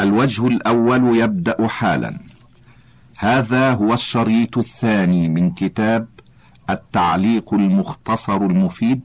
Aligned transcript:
الوجه 0.00 0.46
الأول 0.46 1.18
يبدأ 1.18 1.68
حالا. 1.68 2.18
هذا 3.18 3.72
هو 3.72 3.94
الشريط 3.94 4.58
الثاني 4.58 5.28
من 5.28 5.50
كتاب 5.50 6.08
التعليق 6.70 7.54
المختصر 7.54 8.36
المفيد 8.36 9.00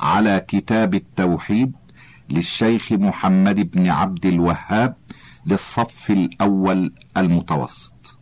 على 0.00 0.44
كتاب 0.48 0.94
التوحيد 0.94 1.72
للشيخ 2.30 2.92
محمد 2.92 3.70
بن 3.70 3.88
عبد 3.88 4.26
الوهاب 4.26 4.96
للصف 5.46 6.10
الأول 6.10 6.92
المتوسط. 7.16 8.18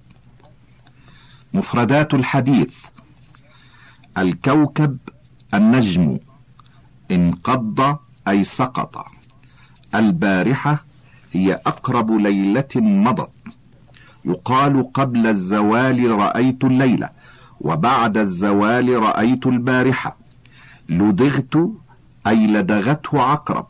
مفردات 1.54 2.14
الحديث 2.14 2.76
الكوكب 4.18 4.98
النجم 5.54 6.18
انقض 7.10 7.98
أي 8.28 8.44
سقط. 8.44 9.06
البارحة 9.94 10.85
هي 11.36 11.60
أقرب 11.66 12.10
ليلة 12.10 12.74
مضت. 12.76 13.30
يقال 14.24 14.92
قبل 14.92 15.26
الزوال 15.26 16.10
رأيت 16.10 16.64
الليلة 16.64 17.08
وبعد 17.60 18.16
الزوال 18.16 19.02
رأيت 19.02 19.46
البارحة. 19.46 20.16
لدغت 20.88 21.54
أي 22.26 22.46
لدغته 22.46 23.20
عقرب 23.20 23.66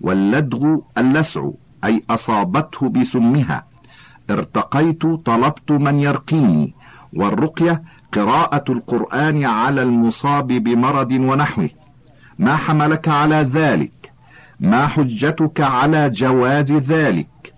واللدغ 0.00 0.76
اللسع 0.98 1.50
أي 1.84 2.02
أصابته 2.10 2.88
بسمها. 2.88 3.64
ارتقيت 4.30 5.06
طلبت 5.06 5.70
من 5.70 5.98
يرقيني 6.00 6.74
والرقية 7.12 7.82
قراءة 8.12 8.72
القرآن 8.72 9.44
على 9.44 9.82
المصاب 9.82 10.46
بمرض 10.46 11.12
ونحوه. 11.12 11.70
ما 12.38 12.56
حملك 12.56 13.08
على 13.08 13.36
ذلك؟ 13.36 14.03
ما 14.60 14.86
حجتك 14.86 15.60
على 15.60 16.10
جواز 16.10 16.72
ذلك؟ 16.72 17.54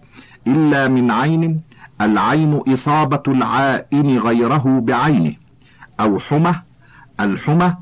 إلا 0.46 0.88
من 0.88 1.10
عين 1.10 1.60
العين 2.00 2.60
إصابة 2.68 3.22
العائن 3.28 4.18
غيره 4.18 4.80
بعينه 4.80 5.34
أو 6.00 6.18
حمى 6.18 6.54
الحمى 7.20 7.76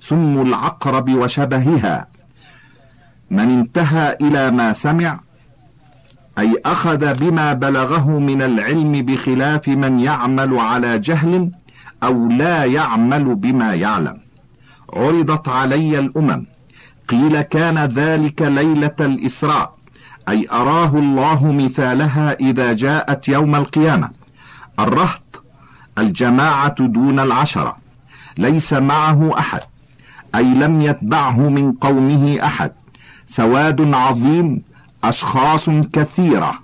سم 0.00 0.42
العقرب 0.42 1.10
وشبهها. 1.14 2.06
من 3.30 3.50
انتهى 3.50 4.16
إلى 4.20 4.50
ما 4.50 4.72
سمع 4.72 5.20
أي 6.38 6.62
أخذ 6.66 7.20
بما 7.20 7.52
بلغه 7.52 8.18
من 8.18 8.42
العلم 8.42 8.92
بخلاف 8.92 9.68
من 9.68 10.00
يعمل 10.00 10.58
على 10.58 10.98
جهل 10.98 11.52
أو 12.02 12.28
لا 12.28 12.64
يعمل 12.64 13.34
بما 13.34 13.74
يعلم. 13.74 14.18
عرضت 14.92 15.48
علي 15.48 15.98
الأمم. 15.98 16.46
قيل 17.08 17.40
كان 17.40 17.78
ذلك 17.78 18.42
ليلة 18.42 18.96
الإسراء 19.00 19.74
أي 20.28 20.46
أراه 20.52 20.94
الله 20.94 21.52
مثالها 21.52 22.32
إذا 22.40 22.72
جاءت 22.72 23.28
يوم 23.28 23.54
القيامة. 23.54 24.10
الرهط 24.80 25.42
الجماعة 25.98 26.86
دون 26.86 27.20
العشرة 27.20 27.76
ليس 28.38 28.72
معه 28.72 29.38
أحد 29.38 29.60
أي 30.34 30.54
لم 30.54 30.82
يتبعه 30.82 31.48
من 31.48 31.72
قومه 31.72 32.38
أحد. 32.42 32.72
سواد 33.26 33.94
عظيم 33.94 34.62
أشخاص 35.04 35.70
كثيرة. 35.70 36.58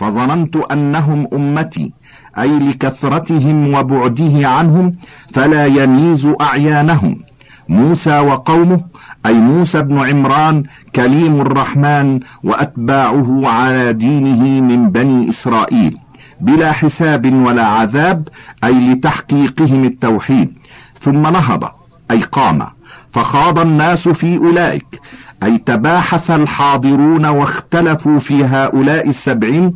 فظننت 0.00 0.56
أنهم 0.56 1.28
أمتي 1.32 1.92
أي 2.38 2.58
لكثرتهم 2.58 3.74
وبعده 3.74 4.48
عنهم 4.48 4.92
فلا 5.34 5.66
يميز 5.66 6.28
أعيانهم. 6.40 7.20
موسى 7.68 8.18
وقومه 8.18 8.80
أي 9.26 9.34
موسى 9.34 9.82
بن 9.82 9.98
عمران 10.08 10.62
كليم 10.96 11.40
الرحمن 11.40 12.20
وأتباعه 12.44 13.48
على 13.48 13.92
دينه 13.92 14.60
من 14.60 14.90
بني 14.90 15.28
إسرائيل 15.28 15.98
بلا 16.40 16.72
حساب 16.72 17.32
ولا 17.32 17.66
عذاب 17.66 18.28
أي 18.64 18.92
لتحقيقهم 18.94 19.84
التوحيد. 19.84 20.52
ثم 21.00 21.22
نهض 21.22 21.64
أي 22.10 22.20
قام. 22.20 22.66
فخاض 23.12 23.58
الناس 23.58 24.08
في 24.08 24.36
أولئك 24.36 25.00
أي 25.42 25.58
تباحث 25.58 26.30
الحاضرون 26.30 27.26
واختلفوا 27.26 28.18
في 28.18 28.44
هؤلاء 28.44 29.08
السبعين 29.08 29.74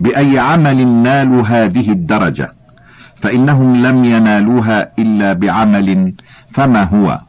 بأي 0.00 0.38
عمل 0.38 0.88
نالوا 0.88 1.42
هذه 1.42 1.90
الدرجة. 1.90 2.55
فإنهم 3.16 3.76
لم 3.76 4.04
ينالوها 4.04 4.92
إلا 4.98 5.32
بعمل 5.32 6.14
فما 6.50 6.84
هو؟ 6.84 7.20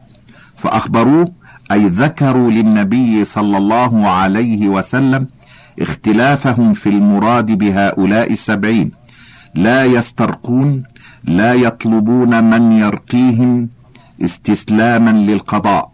فأخبروه 0.56 1.32
أي 1.72 1.86
ذكروا 1.86 2.50
للنبي 2.50 3.24
صلى 3.24 3.56
الله 3.56 4.08
عليه 4.08 4.68
وسلم 4.68 5.26
اختلافهم 5.80 6.72
في 6.72 6.88
المراد 6.88 7.46
بهؤلاء 7.46 8.32
السبعين. 8.32 8.92
لا 9.54 9.84
يسترقون 9.84 10.82
لا 11.24 11.52
يطلبون 11.52 12.44
من 12.44 12.72
يرقيهم 12.72 13.68
استسلاما 14.24 15.10
للقضاء 15.10 15.90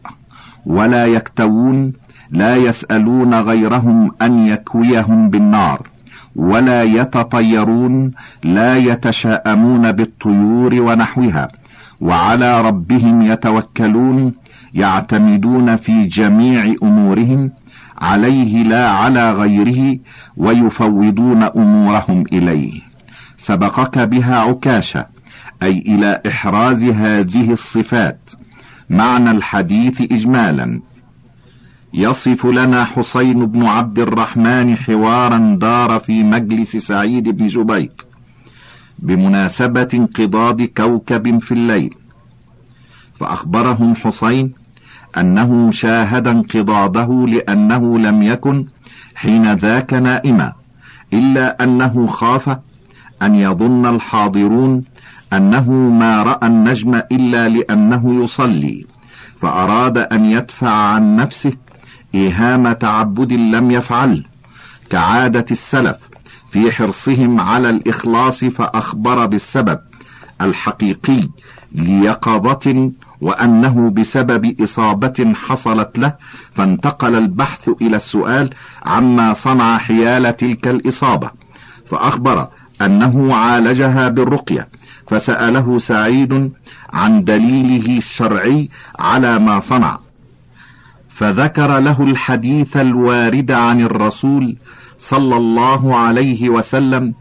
ولا 0.67 1.07
يكتوون 1.07 1.93
لا 2.31 2.57
يسألون 2.57 3.35
غيرهم 3.35 4.11
أن 4.23 4.47
يكويهم 4.47 5.31
بالنار. 5.31 5.94
ولا 6.37 6.83
يتطيرون 6.83 8.13
لا 8.45 8.77
يتشاءمون 8.77 9.93
بالطيور 9.93 10.75
ونحوها 10.75 11.49
وعلى 12.01 12.61
ربهم 12.61 13.23
يتوكلون 13.23 14.35
يعتمدون 14.75 15.77
في 15.77 16.05
جميع 16.05 16.75
أمورهم 16.83 17.51
عليه 17.99 18.63
لا 18.63 18.89
على 18.89 19.33
غيره 19.33 19.99
ويفوضون 20.37 21.43
أمورهم 21.43 22.25
إليه. 22.33 22.81
سبقك 23.37 23.99
بها 23.99 24.37
عكاشة 24.37 25.07
أي 25.63 25.79
إلى 25.79 26.21
إحراز 26.27 26.85
هذه 26.85 27.53
الصفات. 27.53 28.31
معنى 28.91 29.31
الحديث 29.31 30.01
اجمالا. 30.01 30.81
يصف 31.97 32.47
لنا 32.47 32.85
حسين 32.85 33.47
بن 33.47 33.67
عبد 33.67 33.99
الرحمن 33.99 34.77
حوارا 34.77 35.57
دار 35.61 35.99
في 36.01 36.23
مجلس 36.23 36.77
سعيد 36.77 37.29
بن 37.29 37.47
جبير 37.47 37.93
بمناسبة 38.99 39.89
انقضاض 39.95 40.63
كوكب 40.63 41.39
في 41.39 41.53
الليل. 41.53 41.95
فأخبرهم 43.21 43.95
حسين 43.95 44.55
أنه 45.19 45.71
شاهد 45.71 46.29
انقضاضه 46.29 47.27
لأنه 47.27 47.99
لم 47.99 48.23
يكن 48.23 48.67
حين 49.15 49.53
ذاك 49.53 49.95
نائما 49.95 50.53
إلا 51.13 51.65
أنه 51.65 52.07
خاف 52.07 52.57
أن 53.23 53.35
يظن 53.35 53.87
الحاضرون 53.87 54.85
أنه 55.33 55.71
ما 55.73 56.23
رأى 56.23 56.47
النجم 56.47 56.95
إلا 56.95 57.49
لأنه 57.49 58.25
يصلي 58.25 58.87
فأراد 59.37 59.99
أن 59.99 60.25
يدفع 60.25 60.71
عن 60.71 61.17
نفسه 61.17 61.53
إيهام 62.15 62.73
تعبد 62.73 63.33
لم 63.33 63.71
يفعله 63.71 64.23
كعادة 64.91 65.47
السلف 65.51 65.97
في 66.51 66.73
حرصهم 66.73 67.41
على 67.41 67.71
الإخلاص 67.71 68.45
فأخبر 68.45 69.27
بالسبب 69.27 69.79
الحقيقي 70.41 71.29
ليقظة 71.73 72.93
وأنه 73.21 73.91
بسبب 73.91 74.61
إصابة 74.61 75.35
حصلت 75.47 75.99
له 75.99 76.13
فانتقل 76.55 77.15
البحث 77.15 77.71
إلى 77.83 77.97
السؤال 77.97 78.51
عما 78.83 79.33
صنع 79.33 79.79
حيال 79.79 80.37
تلك 80.37 80.69
الإصابة 80.69 81.31
فأخبر 81.91 82.49
أنه 82.83 83.35
عالجها 83.35 84.09
بالرقية 84.09 84.69
فسأله 85.09 85.79
سعيد 85.79 86.53
عن 86.93 87.25
دليله 87.25 87.99
الشرعي 87.99 88.71
على 88.99 89.39
ما 89.39 89.61
صنع. 89.61 89.99
فذكر 91.15 91.79
له 91.79 92.03
الحديث 92.03 92.77
الوارد 92.77 93.51
عن 93.51 93.81
الرسول 93.81 94.57
صلى 94.99 95.37
الله 95.37 95.97
عليه 95.97 96.49
وسلم 96.49 97.15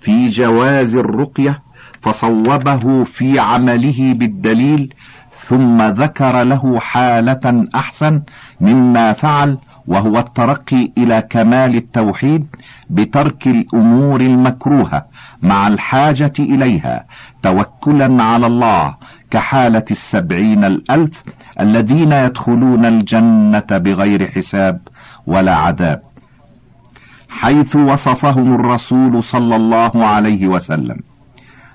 في 0.00 0.26
جواز 0.26 0.96
الرقية 0.96 1.62
فصوبه 2.00 3.04
في 3.04 3.38
عمله 3.38 4.14
بالدليل 4.14 4.94
ثم 5.46 5.82
ذكر 5.82 6.42
له 6.42 6.80
حالة 6.80 7.68
أحسن 7.74 8.22
مما 8.60 9.12
فعل 9.12 9.58
وهو 9.86 10.18
الترقي 10.18 10.92
إلى 10.98 11.22
كمال 11.30 11.76
التوحيد 11.76 12.46
بترك 12.90 13.46
الأمور 13.46 14.20
المكروهة 14.20 15.06
مع 15.42 15.68
الحاجة 15.68 16.32
إليها. 16.38 17.06
توكلا 17.42 18.22
على 18.22 18.46
الله 18.46 18.96
كحالة 19.30 19.84
السبعين 19.90 20.64
الألف 20.64 21.22
الذين 21.60 22.12
يدخلون 22.12 22.84
الجنة 22.84 23.66
بغير 23.70 24.30
حساب 24.30 24.80
ولا 25.26 25.54
عذاب 25.54 26.02
حيث 27.28 27.76
وصفهم 27.76 28.54
الرسول 28.54 29.24
صلى 29.24 29.56
الله 29.56 30.06
عليه 30.06 30.48
وسلم 30.48 30.96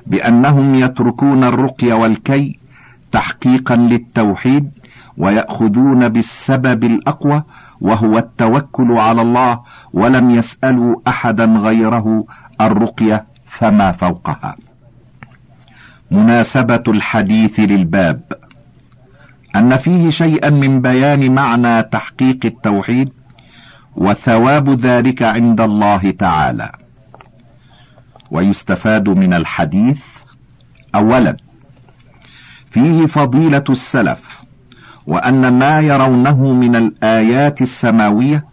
بأنهم 0.08 0.76
يتركون 0.76 1.44
الرقي 1.44 1.92
والكي 1.92 2.60
تحقيقا 3.12 3.76
للتوحيد 3.76 4.72
ويأخذون 5.18 6.10
بالسبب 6.10 6.84
الأقوى 6.84 7.44
وهو 7.82 8.18
التوكل 8.18 8.92
على 8.92 9.22
الله 9.22 9.60
ولم 9.94 10.32
يسألوا 10.32 10.96
أحدا 11.08 11.46
غيره 11.46 12.26
الرقية 12.62 13.26
فما 13.46 13.92
فوقها. 13.92 14.56
مناسبة 16.14 16.84
الحديث 16.88 17.60
للباب. 17.60 18.22
أن 19.56 19.78
فيه 19.78 20.10
شيئا 20.10 20.50
من 20.50 20.82
بيان 20.82 21.34
معنى 21.36 21.84
تحقيق 21.84 22.46
التوحيد 22.46 23.10
وثواب 23.96 24.70
ذلك 24.70 25.24
عند 25.24 25.62
الله 25.62 26.12
تعالى. 26.12 26.72
ويستفاد 28.32 29.10
من 29.10 29.34
الحديث 29.34 30.02
اولا 30.96 31.38
فيه 32.72 33.06
فضيلة 33.06 33.64
السلف 33.70 34.20
وأن 35.08 35.60
ما 35.60 35.80
يرونه 35.80 36.54
من 36.54 36.76
الآيات 36.76 37.62
السماوية 37.62 38.44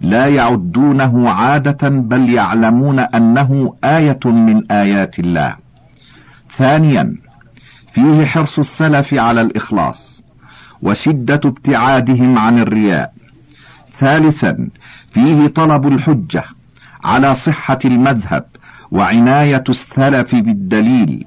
لا 0.00 0.26
يعدونه 0.26 1.30
عادة 1.30 1.88
بل 1.88 2.34
يعلمون 2.34 2.98
أنه 2.98 3.74
آية 3.84 4.20
من 4.24 4.72
آيات 4.72 5.18
الله. 5.18 5.65
ثانيا 6.58 7.14
فيه 7.92 8.24
حرص 8.24 8.58
السلف 8.58 9.14
على 9.14 9.40
الإخلاص 9.40 10.22
وشدة 10.82 11.40
ابتعادهم 11.44 12.38
عن 12.38 12.58
الرياء. 12.58 13.12
ثالثا 13.92 14.68
فيه 15.12 15.48
طلب 15.48 15.86
الحجة 15.86 16.44
على 17.04 17.34
صحة 17.34 17.78
المذهب 17.84 18.44
وعناية 18.90 19.64
السلف 19.68 20.34
بالدليل. 20.34 21.24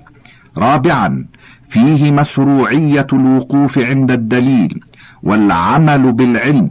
رابعا 0.58 1.26
فيه 1.70 2.12
مشروعية 2.12 3.08
الوقوف 3.14 3.80
عند 3.80 4.12
الدليل 4.12 4.80
والعمل 5.24 6.14
بالعلم. 6.14 6.70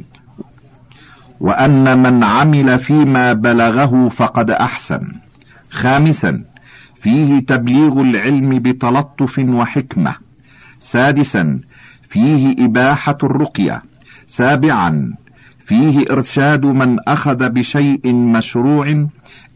وأن 1.41 1.99
من 2.03 2.25
عمل 2.25 2.79
فيما 2.79 3.33
بلغه 3.33 4.09
فقد 4.09 4.51
أحسن. 4.51 5.01
خامسا 5.71 6.45
فيه 7.03 7.41
تبليغ 7.41 8.01
العلم 8.01 8.59
بتلطف 8.59 9.39
وحكمة. 9.39 10.15
سادسا 10.79 11.59
فيه 12.03 12.55
إباحة 12.59 13.19
الرقية. 13.25 13.83
سابعا 14.27 15.15
فيه 15.59 16.05
إرشاد 16.11 16.65
من 16.65 16.97
أخذ 17.09 17.49
بشيء 17.49 18.13
مشروع 18.15 19.07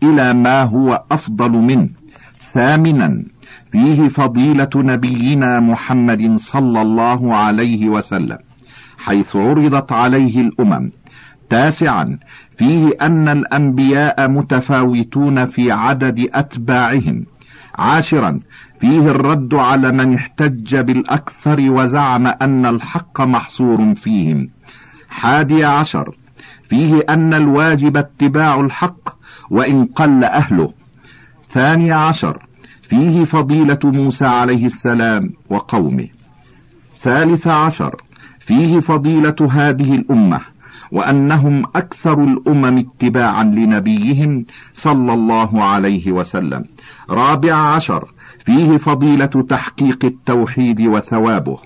إلى 0.02 0.34
ما 0.34 0.62
هو 0.62 1.04
أفضل 1.10 1.50
منه. 1.50 1.88
ثامنا 2.52 3.24
فيه 3.72 4.08
فضيلة 4.08 4.70
نبينا 4.76 5.60
محمد 5.60 6.36
صلى 6.36 6.82
الله 6.82 7.36
عليه 7.36 7.88
وسلم 7.88 8.38
حيث 8.98 9.36
عرضت 9.36 9.92
عليه 9.92 10.40
الأمم. 10.40 10.90
تاسعا 11.50 12.18
فيه 12.58 12.90
أن 13.02 13.28
الأنبياء 13.28 14.30
متفاوتون 14.30 15.46
في 15.46 15.72
عدد 15.72 16.28
أتباعهم. 16.34 17.26
عاشرا. 17.74 18.40
فيه 18.80 19.00
الرد 19.00 19.54
على 19.54 19.92
من 19.92 20.14
احتج 20.14 20.76
بالأكثر 20.76 21.56
وزعم 21.60 22.26
أن 22.26 22.66
الحق 22.66 23.20
محصور 23.20 23.94
فيهم. 23.94 24.48
حادي 25.08 25.64
عشر. 25.64 26.16
فيه 26.68 27.04
أن 27.08 27.34
الواجب 27.34 27.96
اتباع 27.96 28.60
الحق 28.60 29.08
وإن 29.50 29.84
قل 29.84 30.24
أهله. 30.24 30.72
ثاني 31.48 31.92
عشر. 31.92 32.46
فيه 32.88 33.24
فضيلة 33.24 33.78
موسى 33.84 34.24
عليه 34.24 34.66
السلام 34.66 35.30
وقومه. 35.50 36.08
ثالث 37.00 37.46
عشر. 37.46 38.02
فيه 38.40 38.80
فضيلة 38.80 39.36
هذه 39.50 39.94
الأمة. 39.94 40.40
وأنهم 40.92 41.64
أكثر 41.76 42.24
الأمم 42.24 42.78
اتباعا 42.78 43.44
لنبيهم 43.44 44.46
صلى 44.74 45.12
الله 45.12 45.64
عليه 45.64 46.12
وسلم 46.12 46.64
رابع 47.10 47.54
عشر 47.54 48.12
فيه 48.44 48.76
فضيلة 48.76 49.26
تحقيق 49.48 50.04
التوحيد 50.04 50.80
وثوابه 50.80 51.58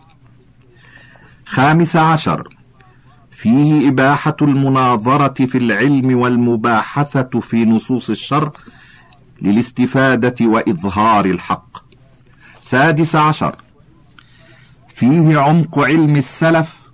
خامس 1.46 1.96
عشر 1.96 2.48
فيه 3.32 3.88
إباحة 3.88 4.36
المناظرة 4.42 5.46
في 5.46 5.58
العلم 5.58 6.18
والمباحثة 6.18 7.40
في 7.40 7.64
نصوص 7.64 8.10
الشر 8.10 8.50
للاستفادة 9.42 10.34
وإظهار 10.40 11.24
الحق. 11.24 11.76
سادس 12.60 13.16
عشر 13.16 13.56
فيه 14.94 15.38
عمق 15.38 15.78
علم 15.78 16.16
السلف 16.16 16.85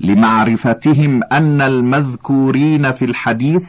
لمعرفتهم 0.00 1.20
أن 1.32 1.60
المذكورين 1.60 2.92
في 2.92 3.04
الحديث 3.04 3.68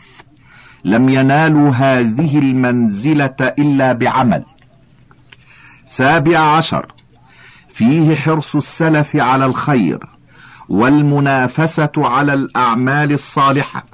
لم 0.86 1.10
ينالوا 1.10 1.72
هذه 1.72 2.38
المنزلة 2.38 3.36
إلا 3.60 3.94
بعمل. 3.94 4.46
سابع 5.88 6.40
عشر. 6.40 6.94
فيه 7.70 8.16
حرص 8.16 8.56
السلف 8.56 9.16
على 9.16 9.46
الخير 9.46 10.00
والمنافسة 10.70 11.92
على 11.98 12.34
الأعمال 12.34 13.12
الصالحة. 13.12 13.86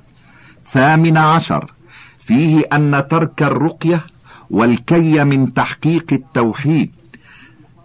ثامن 0.63 1.18
عشر. 1.18 1.72
فيه 2.19 2.62
أن 2.74 3.04
ترك 3.10 3.44
الرقية 3.44 4.06
والكي 4.50 5.24
من 5.24 5.54
تحقيق 5.54 6.13
التوحيد. 6.13 6.92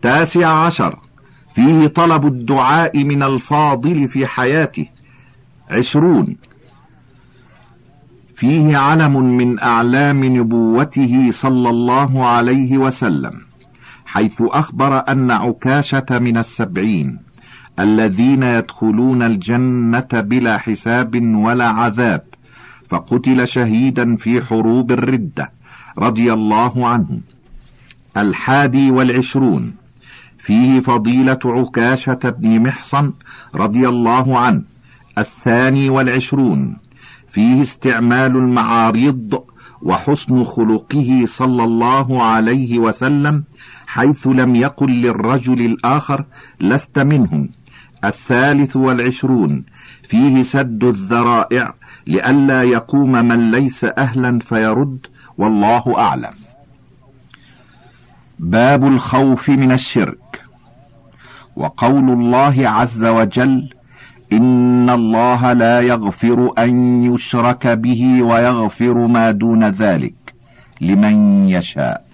تاسع 0.02 0.48
عشر. 0.48 0.98
فيه 1.54 1.86
طلب 1.86 2.26
الدعاء 2.26 3.04
من 3.04 3.22
الفاضل 3.22 4.08
في 4.08 4.26
حياته. 4.26 4.86
عشرون. 5.70 6.36
فيه 8.36 8.76
علم 8.76 9.16
من 9.16 9.60
أعلام 9.60 10.24
نبوته 10.24 11.30
صلى 11.30 11.70
الله 11.70 12.26
عليه 12.26 12.78
وسلم 12.78 13.32
حيث 14.06 14.42
أخبر 14.42 15.02
أن 15.08 15.30
عكاشة 15.30 16.06
من 16.10 16.36
السبعين 16.36 17.18
الذين 17.80 18.42
يدخلون 18.42 19.22
الجنة 19.22 20.08
بلا 20.12 20.58
حساب 20.58 21.14
ولا 21.34 21.68
عذاب 21.68 22.22
فقتل 22.88 23.48
شهيدا 23.48 24.16
في 24.16 24.42
حروب 24.42 24.92
الردة 24.92 25.52
رضي 25.98 26.32
الله 26.32 26.88
عنه. 26.88 27.20
الحادي 28.16 28.90
والعشرون. 28.90 29.74
فيه 30.42 30.80
فضيلة 30.80 31.38
عكاشة 31.44 32.18
بن 32.38 32.62
محصن 32.62 33.12
رضي 33.54 33.88
الله 33.88 34.38
عنه 34.38 34.62
الثاني 35.18 35.90
والعشرون. 35.90 36.76
فيه 37.28 37.60
استعمال 37.62 38.36
المعاريض 38.36 39.44
وحسن 39.82 40.44
خلقه 40.44 41.24
صلى 41.26 41.64
الله 41.64 42.22
عليه 42.22 42.78
وسلم 42.78 43.44
حيث 43.86 44.26
لم 44.26 44.56
يقل 44.56 44.90
للرجل 44.92 45.60
الآخر 45.66 46.24
لست 46.60 46.98
منهم 46.98 47.48
الثالث 48.04 48.76
والعشرون. 48.76 49.64
فيه 50.02 50.42
سد 50.42 50.84
الذرائع 50.84 51.74
لئلا 52.06 52.62
يقوم 52.62 53.12
من 53.12 53.50
ليس 53.50 53.84
أهلا 53.84 54.38
فيرد 54.38 55.06
والله 55.38 55.98
أعلم. 55.98 56.34
باب 58.38 58.84
الخوف 58.84 59.48
من 59.48 59.72
الشرك. 59.72 60.21
وقول 61.56 62.10
الله 62.10 62.68
عز 62.68 63.04
وجل 63.04 63.68
إن 64.32 64.90
الله 64.90 65.52
لا 65.52 65.80
يغفر 65.80 66.52
أن 66.58 67.02
يشرك 67.02 67.66
به 67.66 68.22
ويغفر 68.22 69.06
ما 69.06 69.30
دون 69.30 69.64
ذلك 69.64 70.14
لمن 70.80 71.48
يشاء. 71.48 72.04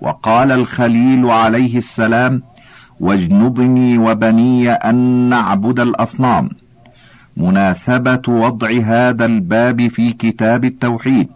وقال 0.00 0.52
الخليل 0.52 1.26
عليه 1.30 1.78
السلام 1.78 2.42
واجنبني 3.00 3.98
وبني 3.98 4.70
أن 4.70 4.96
نعبد 5.28 5.80
الأصنام. 5.80 6.48
مناسبة 7.36 8.22
وضع 8.28 8.68
هذا 8.84 9.24
الباب 9.24 9.88
في 9.88 10.12
كتاب 10.12 10.64
التوحيد. 10.64 11.28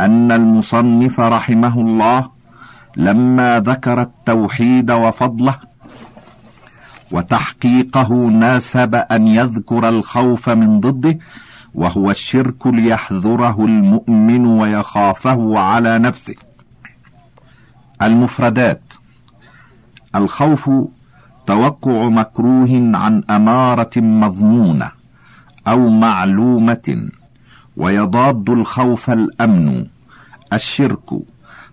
أن 0.00 0.32
المصنف 0.32 1.20
رحمه 1.20 1.80
الله 1.80 2.30
لما 2.96 3.60
ذكر 3.60 4.02
التوحيد 4.02 4.90
وفضله 4.90 5.73
وتحقيقه 7.14 8.08
ناسب 8.30 8.94
أن 8.94 9.26
يذكر 9.26 9.88
الخوف 9.88 10.48
من 10.48 10.80
ضده 10.80 11.18
وهو 11.74 12.10
الشرك 12.10 12.66
ليحذره 12.66 13.64
المؤمن 13.64 14.46
ويخافه 14.46 15.58
على 15.58 15.98
نفسه. 15.98 16.34
المفردات 18.02 18.82
الخوف 20.14 20.70
توقع 21.46 22.08
مكروه 22.08 22.90
عن 22.94 23.22
أمارة 23.30 23.90
مضمونة 23.96 24.90
أو 25.68 25.88
معلومة 25.88 27.10
ويضاد 27.76 28.50
الخوف 28.50 29.10
الأمن. 29.10 29.86
الشرك 30.52 31.08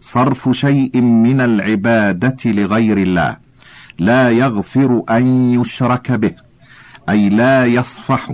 صرف 0.01 0.49
شيء 0.51 1.01
من 1.01 1.41
العبادة 1.41 2.37
لغير 2.45 2.97
الله. 2.97 3.50
لا 4.01 4.29
يغفر 4.29 5.03
أن 5.09 5.25
يشرك 5.59 6.11
به 6.11 6.33
أي 7.09 7.29
لا 7.29 7.65
يصفح 7.65 8.31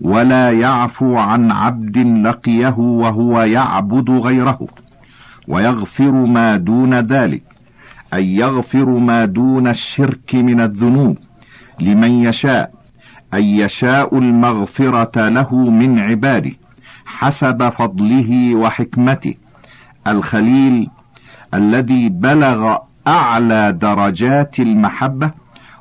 ولا 0.00 0.50
يعفو 0.50 1.16
عن 1.16 1.50
عبد 1.50 1.98
لقيه 1.98 2.78
وهو 2.78 3.40
يعبد 3.40 4.10
غيره 4.10 4.58
ويغفر 5.48 6.12
ما 6.12 6.56
دون 6.56 6.94
ذلك 6.94 7.42
أي 8.14 8.24
يغفر 8.26 8.98
ما 8.98 9.24
دون 9.24 9.66
الشرك 9.66 10.34
من 10.34 10.60
الذنوب 10.60 11.18
لمن 11.80 12.10
يشاء 12.10 12.70
أي 13.34 13.44
يشاء 13.44 14.18
المغفرة 14.18 15.28
له 15.28 15.54
من 15.70 15.98
عباده 15.98 16.52
حسب 17.06 17.68
فضله 17.68 18.54
وحكمته 18.54 19.34
الخليل 20.06 20.88
الذي 21.54 22.08
بلغ 22.08 22.76
أعلى 23.08 23.72
درجات 23.72 24.60
المحبة 24.60 25.30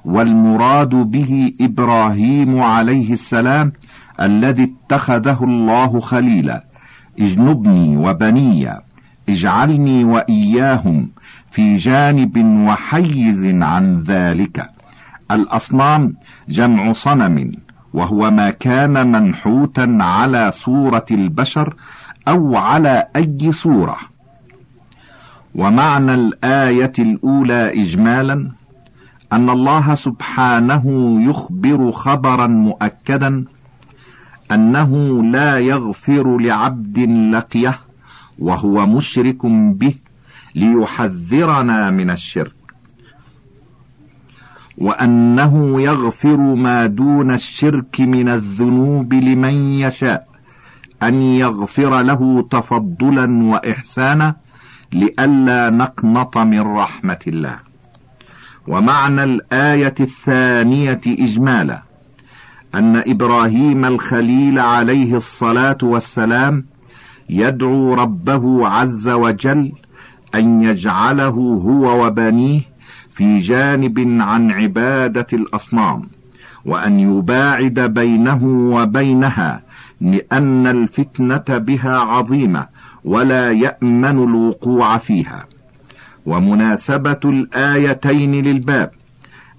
والمراد 0.05 0.89
به 0.89 1.53
إبراهيم 1.61 2.61
عليه 2.61 3.13
السلام 3.13 3.71
الذي 4.21 4.63
اتخذه 4.63 5.43
الله 5.43 5.99
خليلا. 5.99 6.63
اجنبني 7.19 7.97
وبني 7.97 8.73
اجعلني 9.29 10.03
وإياهم 10.03 11.11
في 11.51 11.75
جانب 11.75 12.37
وحيز 12.67 13.45
عن 13.45 13.93
ذلك. 13.93 14.69
الأصنام 15.31 16.13
جمع 16.49 16.91
صنم 16.91 17.51
وهو 17.93 18.31
ما 18.31 18.49
كان 18.49 19.11
منحوتا 19.11 19.97
على 19.99 20.51
صورة 20.51 21.05
البشر 21.11 21.75
أو 22.27 22.55
على 22.55 23.07
أي 23.15 23.51
صورة. 23.51 24.14
ومعنى 25.55 26.13
الآية 26.13 26.91
الأولى 26.99 27.81
إجمالا 27.81 28.51
أن 29.33 29.49
الله 29.49 29.95
سبحانه 29.95 30.83
يخبر 31.29 31.91
خبرا 31.91 32.47
مؤكدا 32.47 33.45
أنه 34.51 35.23
لا 35.23 35.57
يغفر 35.59 36.37
لعبد 36.37 36.99
لقيه 37.33 37.79
وهو 38.39 38.85
مشرك 38.85 39.45
به 39.45 39.95
ليحذرنا 40.55 41.89
من 41.91 42.09
الشرك 42.09 42.53
وأنه 44.77 45.81
يغفر 45.81 46.37
ما 46.37 46.87
دون 46.87 47.33
الشرك 47.33 48.01
من 48.01 48.29
الذنوب 48.29 49.13
لمن 49.13 49.53
يشاء 49.53 50.27
أن 51.03 51.13
يغفر 51.13 52.01
له 52.01 52.47
تفضلا 52.51 53.43
وإحسانا 53.43 54.35
لئلا 54.95 55.69
نقنط 55.69 56.37
من 56.37 56.61
رحمة 56.61 57.19
الله. 57.27 57.57
ومعنى 58.67 59.23
الآية 59.23 59.95
الثانية 59.99 61.01
إجمالا 61.07 61.81
أن 62.75 62.95
إبراهيم 62.95 63.85
الخليل 63.85 64.59
عليه 64.59 65.15
الصلاة 65.15 65.77
والسلام 65.83 66.65
يدعو 67.29 67.93
ربه 67.93 68.67
عز 68.67 69.09
وجل 69.09 69.71
أن 70.35 70.61
يجعله 70.63 71.35
هو 71.67 72.05
وبنيه 72.05 72.61
في 73.15 73.39
جانب 73.39 73.99
عن 74.21 74.51
عبادة 74.51 75.27
الأصنام 75.33 76.01
وأن 76.65 76.99
يباعد 76.99 77.79
بينه 77.79 78.43
وبينها 78.75 79.61
لأن 80.01 80.67
الفتنة 80.67 81.57
بها 81.57 81.97
عظيمة 81.97 82.67
ولا 83.05 83.51
يأمن 83.51 84.23
الوقوع 84.23 84.97
فيها. 84.97 85.45
ومناسبة 86.25 87.19
الآيتين 87.25 88.31
للباب 88.31 88.91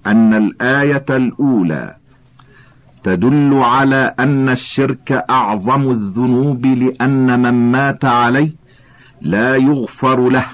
أن 0.07 0.33
الآية 0.33 1.05
الأولى 1.09 1.95
تدل 3.03 3.53
على 3.53 4.13
أن 4.19 4.49
الشرك 4.49 5.11
أعظم 5.29 5.91
الذنوب 5.91 6.65
لأن 6.65 7.41
من 7.41 7.71
مات 7.71 8.05
عليه 8.05 8.51
لا 9.21 9.55
يغفر 9.55 10.29
له 10.29 10.45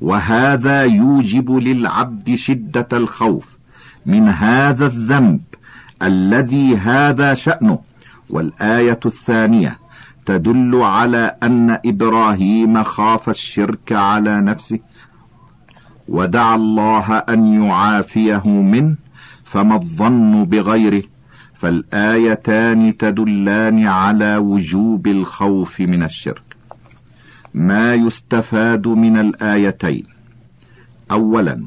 وهذا 0.00 0.82
يوجب 0.82 1.50
للعبد 1.50 2.34
شدة 2.34 2.88
الخوف 2.92 3.46
من 4.06 4.28
هذا 4.28 4.86
الذنب 4.86 5.40
الذي 6.02 6.76
هذا 6.76 7.34
شأنه. 7.34 7.78
والآية 8.30 9.00
الثانية 9.06 9.78
تدل 10.26 10.80
على 10.82 11.36
أن 11.42 11.78
إبراهيم 11.86 12.82
خاف 12.82 13.28
الشرك 13.28 13.92
على 13.92 14.40
نفسه 14.40 14.78
ودعا 16.08 16.54
الله 16.54 17.18
أن 17.18 17.62
يعافيه 17.62 18.46
منه 18.46 18.96
فما 19.44 19.74
الظن 19.74 20.44
بغيره. 20.44 21.02
فالآيتان 21.54 22.96
تدلان 22.96 23.86
على 23.86 24.36
وجوب 24.36 25.06
الخوف 25.06 25.80
من 25.80 26.02
الشرك. 26.02 26.56
ما 27.54 27.94
يستفاد 27.94 28.86
من 28.88 29.20
الآيتين. 29.20 30.06
أولا 31.10 31.64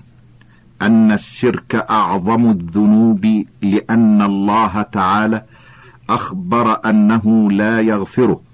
أن 0.81 1.11
الشرك 1.11 1.75
أعظم 1.75 2.49
الذنوب 2.49 3.25
لأن 3.61 4.21
الله 4.21 4.81
تعالى 4.81 5.43
أخبر 6.09 6.89
أنه 6.89 7.51
لا 7.51 7.79
يغفره. 7.79 8.46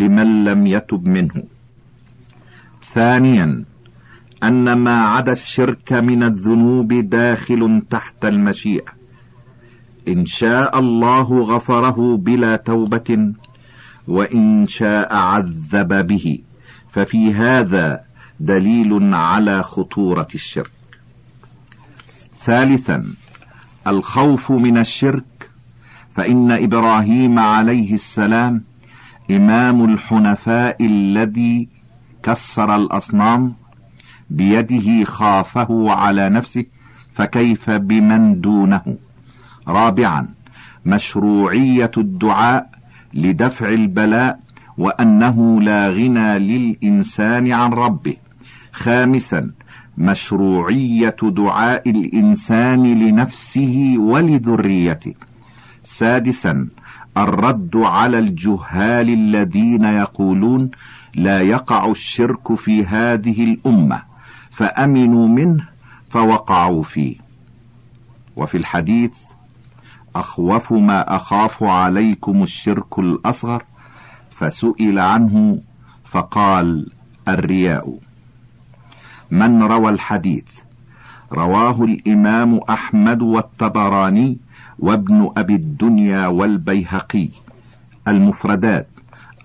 لمن 0.00 0.44
لم 0.44 0.66
يتب 0.66 1.06
منه. 1.06 1.42
ثانيا 2.94 3.64
أن 4.42 4.72
ما 4.78 4.94
عدا 4.94 5.32
الشرك 5.32 5.92
من 5.92 6.22
الذنوب 6.22 6.92
داخل 6.92 7.82
تحت 7.90 8.24
المشيئة. 8.24 8.92
إن 10.08 10.26
شاء 10.26 10.78
الله 10.78 11.28
غفره 11.40 12.16
بلا 12.16 12.56
توبة 12.56 13.34
وإن 14.08 14.66
شاء 14.66 15.14
عذب 15.14 16.06
به. 16.06 16.38
ففي 16.92 17.32
هذا 17.32 18.00
دليل 18.40 19.14
على 19.14 19.62
خطورة 19.62 20.28
الشرك. 20.34 20.70
ثالثا 22.44 23.04
الخوف 23.86 24.50
من 24.50 24.78
الشرك 24.78 25.50
فإن 26.10 26.50
إبراهيم 26.50 27.38
عليه 27.38 27.94
السلام 27.94 28.64
إمام 29.30 29.84
الحنفاء 29.84 30.84
الذي 30.84 31.68
كسر 32.22 32.76
الأصنام 32.76 33.54
بيده 34.30 35.04
خافه 35.04 35.90
على 35.90 36.28
نفسه 36.28 36.64
فكيف 37.14 37.70
بمن 37.70 38.40
دونه؟ 38.40 38.82
رابعا 39.68 40.28
مشروعية 40.86 41.90
الدعاء 41.96 42.70
لدفع 43.14 43.68
البلاء 43.68 44.38
وأنه 44.78 45.60
لا 45.62 45.88
غنى 45.88 46.38
للإنسان 46.38 47.52
عن 47.52 47.72
ربه. 47.72 48.16
خامسا 48.72 49.50
مشروعية 49.98 51.16
دعاء 51.22 51.90
الإنسان 51.90 52.82
لنفسه 52.82 53.94
ولذريته. 53.98 55.14
سادسا 55.84 56.68
الرد 57.16 57.76
على 57.76 58.18
الجهال 58.18 59.08
الذين 59.08 59.84
يقولون 59.84 60.70
لا 61.14 61.40
يقع 61.40 61.90
الشرك 61.90 62.54
في 62.54 62.84
هذه 62.84 63.44
الأمة 63.44 64.02
فأمنوا 64.50 65.28
منه 65.28 65.68
فوقعوا 66.10 66.82
فيه. 66.82 67.16
وفي 68.36 68.56
الحديث 68.56 69.12
أخوف 70.16 70.72
ما 70.72 71.16
أخاف 71.16 71.62
عليكم 71.62 72.42
الشرك 72.42 72.98
الأصغر 72.98 73.62
فسئل 74.30 74.98
عنه 74.98 75.60
فقال 76.04 76.90
الرياء. 77.28 77.98
من 79.30 79.62
روى 79.62 79.90
الحديث؟ 79.90 80.60
رواه 81.32 81.84
الإمام 81.84 82.60
أحمد 82.70 83.22
والطبراني 83.22 84.38
وابن 84.78 85.30
أبي 85.36 85.54
الدنيا 85.54 86.26
والبيهقي. 86.26 87.28
المفردات 88.08 88.88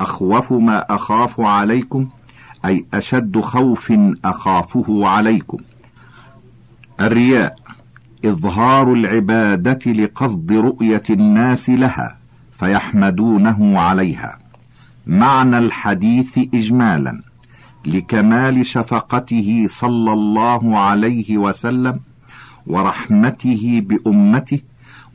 أخوف 0.01 0.51
ما 0.51 0.95
أخاف 0.95 1.41
عليكم 1.41 2.09
أي 2.65 2.85
أشد 2.93 3.39
خوف 3.39 3.93
أخافه 4.25 5.07
عليكم. 5.07 5.57
الرياء 7.01 7.55
إظهار 8.25 8.93
العبادة 8.93 9.91
لقصد 9.91 10.51
رؤية 10.51 11.03
الناس 11.09 11.69
لها 11.69 12.17
فيحمدونه 12.59 13.79
عليها. 13.79 14.37
معنى 15.07 15.57
الحديث 15.57 16.37
إجمالا 16.37 17.21
لكمال 17.85 18.65
شفقته 18.65 19.65
صلى 19.67 20.13
الله 20.13 20.79
عليه 20.79 21.37
وسلم 21.37 21.99
ورحمته 22.67 23.81
بأمته 23.85 24.59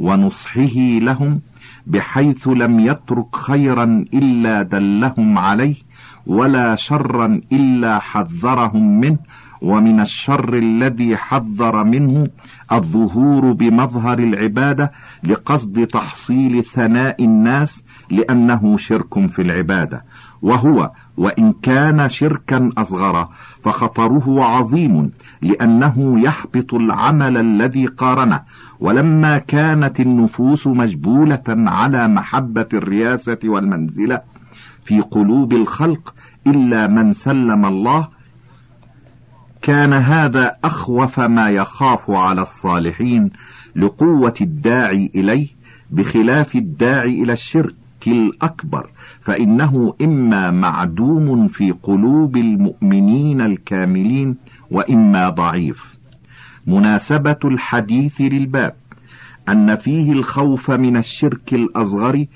ونصحه 0.01 0.77
لهم 0.77 1.41
بحيث 1.87 2.49
لم 2.49 2.81
يترك 2.81 3.37
خيرا 3.37 4.05
إلا 4.15 4.63
دلهم 4.63 5.39
عليه 5.39 5.77
ولا 6.27 6.75
شرا 6.75 7.41
إلا 7.53 7.99
حذرهم 7.99 9.01
منه. 9.01 9.19
ومن 9.63 10.01
الشر 10.01 10.55
الذي 10.55 11.17
حذر 11.17 11.85
منه 11.85 12.27
الظهور 12.73 13.53
بمظهر 13.53 14.19
العبادة 14.19 14.91
لقصد 15.25 15.87
تحصيل 15.87 16.65
ثناء 16.65 17.25
الناس 17.25 17.85
لأنه 18.11 18.77
شرك 18.77 19.27
في 19.27 19.43
العبادة. 19.43 20.05
وهو 20.43 20.91
وإن 21.17 21.53
كان 21.53 22.09
شركا 22.09 22.71
أصغر 22.79 23.29
فخطره 23.65 24.45
عظيم 24.45 25.11
لأنه 25.43 26.25
يحبط 26.25 26.75
العمل 26.75 27.37
الذي 27.37 27.87
قارنه. 27.87 28.41
ولما 28.81 29.39
كانت 29.39 30.01
النفوس 30.01 30.67
مجبولة 30.67 31.43
على 31.49 32.09
محبة 32.09 32.69
الرياسة 32.75 33.39
والمنزلة 33.45 34.21
في 34.85 35.01
قلوب 35.01 35.53
الخلق 35.53 36.15
إلا 36.47 36.87
من 36.87 37.13
سلم 37.13 37.65
الله 37.65 38.09
كان 39.63 39.93
هذا 39.93 40.53
أخوف 40.65 41.21
ما 41.21 41.51
يخاف 41.51 42.11
على 42.11 42.43
الصالحين 42.43 43.31
لقوة 43.77 44.35
الداعي 44.41 45.11
إليه 45.15 45.49
بخلاف 45.91 46.55
الداعي 46.55 47.23
إلى 47.23 47.33
الشرك. 47.33 47.75
الأكبر 48.07 48.91
فإنه 49.21 49.95
إما 50.03 50.51
معدوم 50.51 51.47
في 51.47 51.71
قلوب 51.71 52.37
المؤمنين 52.37 53.41
الكاملين 53.41 54.37
وإما 54.71 55.29
ضعيف. 55.31 55.95
مناسبة 56.67 57.39
الحديث 57.45 58.21
للباب 58.21 58.75
أن 59.49 59.77
فيه 59.77 60.13
الخوف 60.13 60.71
من 60.71 60.97
الشرك 60.97 61.55
الأصغر 61.55 62.27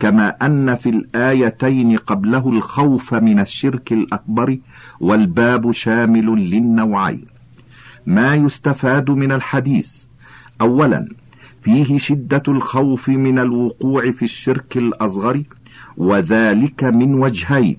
كما 0.00 0.28
أن 0.28 0.74
في 0.74 0.88
الآيتين 0.88 1.96
قبله 1.96 2.48
الخوف 2.48 3.14
من 3.14 3.40
الشرك 3.40 3.92
الأكبر 3.92 4.58
والباب 5.00 5.70
شامل 5.70 6.26
للنوعين. 6.26 7.26
ما 8.06 8.34
يستفاد 8.34 9.10
من 9.10 9.32
الحديث؟ 9.32 10.04
أولا 10.60 11.08
فيه 11.62 11.98
شدة 11.98 12.42
الخوف 12.48 13.08
من 13.08 13.38
الوقوع 13.38 14.10
في 14.10 14.22
الشرك 14.22 14.76
الأصغر 14.76 15.42
وذلك 15.96 16.84
من 16.84 17.14
وجهين. 17.14 17.76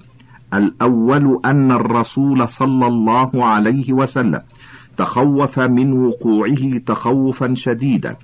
الأول 0.53 1.39
أن 1.45 1.71
الرسول 1.71 2.47
صلى 2.47 2.87
الله 2.87 3.47
عليه 3.47 3.93
وسلم 3.93 4.41
تخوف 4.97 5.59
من 5.59 5.93
وقوعه 5.93 6.77
تخوفا 6.85 7.53
شديدا. 7.53 8.15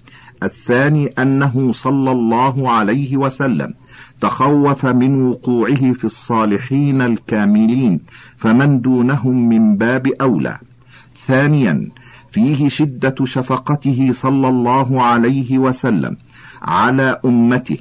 الثاني 0.43 1.07
أنه 1.07 1.71
صلى 1.71 2.12
الله 2.12 2.71
عليه 2.71 3.17
وسلم 3.17 3.74
تخوف 4.21 4.85
من 4.85 5.24
وقوعه 5.24 5.93
في 5.93 6.05
الصالحين 6.05 7.01
الكاملين 7.01 8.00
فمن 8.38 8.81
دونهم 8.81 9.50
من 9.50 9.77
باب 9.77 10.07
أولى. 10.21 10.59
ثانيا 11.27 11.89
فيه 12.36 12.68
شدة 12.68 13.15
شفقته 13.24 14.12
صلى 14.12 14.48
الله 14.48 15.04
عليه 15.04 15.60
وسلم 15.60 16.18
على 16.62 17.20
أمته 17.25 17.77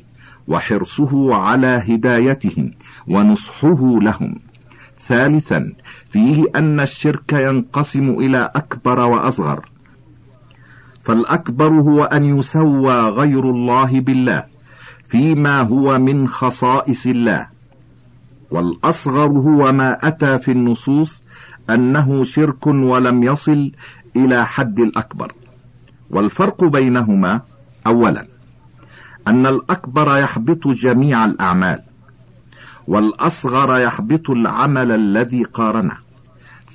وحرصه 0.49 1.34
على 1.34 1.82
هدايتهم 1.88 2.70
ونصحه 3.08 3.80
لهم. 4.02 4.34
ثالثا 5.08 5.73
فيه 6.11 6.44
أن 6.56 6.80
الشرك 6.80 7.32
ينقسم 7.32 8.11
إلى 8.11 8.50
أكبر 8.54 8.99
وأصغر. 9.00 9.68
فالأكبر 11.04 11.68
هو 11.68 12.04
أن 12.04 12.25
يسوى 12.25 12.94
غير 12.94 13.50
الله 13.50 14.00
بالله 14.00 14.44
فيما 15.08 15.61
هو 15.61 15.99
من 15.99 16.28
خصائص 16.28 17.06
الله. 17.06 17.49
والأصغر 18.50 19.28
هو 19.28 19.73
ما 19.73 20.08
أتى 20.08 20.38
في 20.38 20.50
النصوص 20.50 21.23
أنه 21.70 22.25
شرك 22.25 22.66
ولم 22.66 23.23
يصل 23.23 23.73
إلى 24.16 24.47
حد 24.47 24.80
الأكبر. 24.80 25.33
والفرق 26.11 26.64
بينهما 26.64 27.40
أولا 27.87 28.26
أن 29.28 29.47
الأكبر 29.47 30.18
يحبط 30.18 30.68
جميع 30.68 31.25
الأعمال 31.25 31.83
والأصغر 32.87 33.80
يحبط 33.80 34.30
العمل 34.30 34.92
الذي 34.92 35.42
قارنه. 35.42 35.97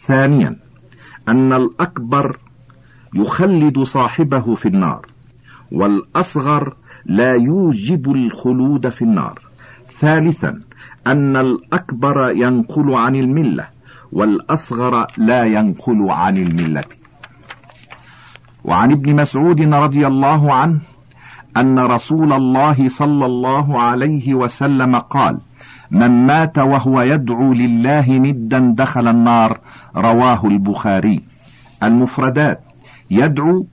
ثانيا 0.08 0.56
أن 1.28 1.54
الأكبر 1.54 2.38
يخلد 3.16 3.80
صاحبه 3.80 4.56
في 4.56 4.66
النار 4.66 5.06
والأصغر 5.72 6.76
لا 7.06 7.34
يوجب 7.34 8.12
الخلود 8.12 8.90
في 8.90 9.02
النار. 9.02 9.40
ثالثا 10.00 10.60
أن 11.08 11.38
الأكبر 11.38 12.32
ينقل 12.36 12.94
عن 12.94 13.16
الملة 13.16 13.68
والأصغر 14.12 15.08
لا 15.18 15.46
ينقل 15.46 16.10
عن 16.10 16.38
الملة. 16.38 16.99
وعن 18.70 18.92
ابن 18.92 19.16
مسعود 19.16 19.62
رضي 19.62 20.08
الله 20.08 20.54
عنه 20.54 20.80
أن 21.58 21.80
رسول 21.80 22.34
الله 22.34 22.90
صلى 22.90 23.26
الله 23.26 23.82
عليه 23.82 24.34
وسلم 24.34 24.96
قال 24.96 25.40
من 25.92 26.26
مات 26.26 26.58
وهو 26.58 27.02
يدعو 27.02 27.54
لله 27.54 28.06
ندا 28.10 28.74
دخل 28.78 29.08
النار 29.08 29.60
رواه 29.96 30.46
البخاري. 30.46 31.24
المفردات 31.84 32.62
يدعو 33.12 33.66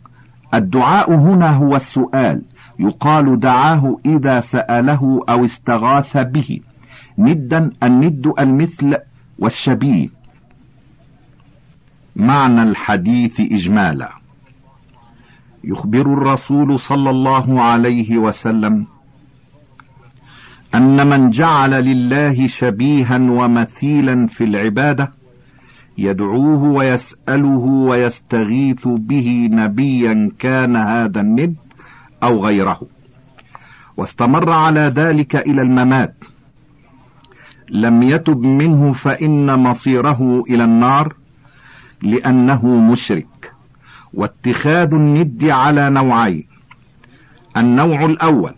الدعاء 0.55 1.15
هنا 1.15 1.51
هو 1.57 1.77
السؤال 1.77 2.43
يقال 2.79 3.41
دعاه 3.41 3.97
إذا 4.07 4.41
سأله 4.41 5.25
أو 5.29 5.45
استغاث 5.45 6.17
به 6.17 6.61
ندا 7.19 7.71
الند 7.83 8.33
المثل 8.39 8.97
والشبيه. 9.39 10.09
معنى 12.17 12.63
الحديث 12.63 13.41
إجمالا. 13.41 14.26
يخبر 15.67 16.01
الرسول 16.01 16.79
صلى 16.79 17.11
الله 17.11 17.63
عليه 17.63 18.19
وسلم 18.19 18.87
أن 20.75 21.07
من 21.07 21.31
جعل 21.31 21.71
لله 21.71 22.47
شبيها 22.47 23.19
ومثيلا 23.19 24.27
في 24.27 24.45
العبادة 24.45 25.13
يدعوه 25.99 26.63
ويسأله 26.63 27.65
ويستغيث 27.89 28.89
به 28.89 29.49
نبيا 29.53 30.31
كان 30.39 30.77
هذا 30.77 31.21
الند 31.21 31.57
أو 32.23 32.45
غيره. 32.47 32.81
واستمر 33.97 34.53
على 34.53 34.81
ذلك 34.81 35.37
إلى 35.37 35.63
الممات. 35.63 36.25
لم 37.71 38.03
يتب 38.03 38.39
منه 38.39 38.93
فإن 38.93 39.59
مصيره 39.59 40.45
إلى 40.51 40.65
النار 40.65 41.15
لأنه 42.03 42.67
مشرك. 42.67 43.56
واتخاذ 44.17 44.95
الند 44.95 45.45
على 45.45 45.91
نوعين. 45.91 46.47
النوع 47.57 48.05
الأول 48.05 48.55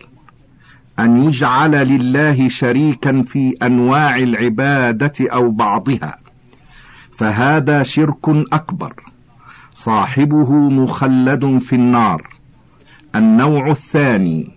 أن 0.98 1.24
يجعل 1.24 1.70
لله 1.70 2.48
شريكا 2.48 3.22
في 3.22 3.54
أنواع 3.62 4.16
العبادة 4.16 5.12
أو 5.20 5.50
بعضها. 5.50 6.18
فهذا 7.18 7.82
شرك 7.82 8.28
أكبر. 8.52 8.92
صاحبه 9.74 10.52
مخلد 10.52 11.58
في 11.58 11.76
النار. 11.76 12.22
النوع 13.16 13.70
الثاني 13.70 14.50